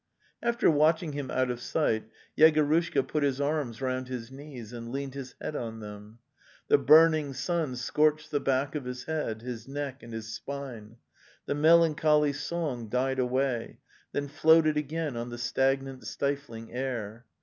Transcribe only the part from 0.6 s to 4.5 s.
181 After watching him out of sight, Yegorushka put his arms round his